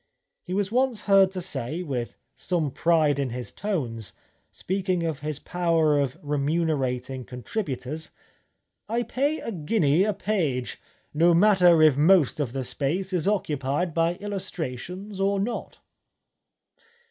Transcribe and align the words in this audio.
He 0.41 0.55
was 0.55 0.71
once 0.71 1.01
heard 1.01 1.29
to 1.33 1.41
say, 1.41 1.83
with 1.83 2.17
some 2.35 2.71
pride 2.71 3.19
in 3.19 3.29
his 3.29 3.51
tones, 3.51 4.13
speaking 4.49 5.03
of 5.03 5.19
his 5.19 5.37
power 5.37 5.99
of 5.99 6.17
remunerating 6.23 7.23
contributors: 7.23 8.09
"I 8.89 9.03
pay 9.03 9.39
a 9.41 9.51
guinea 9.51 10.03
a 10.03 10.13
page, 10.13 10.81
no 11.13 11.35
matter 11.35 11.83
if 11.83 11.97
most 11.97 12.39
of 12.39 12.51
the 12.51 12.63
space 12.63 13.13
is 13.13 13.27
occupied 13.27 13.93
by 13.93 14.15
illustrations 14.15 15.19
or 15.19 15.39
not." 15.39 15.77